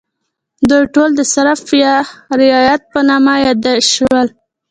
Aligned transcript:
دوی 0.69 0.83
ټول 0.93 1.09
د 1.15 1.21
سرف 1.33 1.61
یا 1.83 1.95
رعیت 2.39 2.81
په 2.93 2.99
نامه 3.09 3.33
یاد 3.45 3.63
شول. 3.91 4.27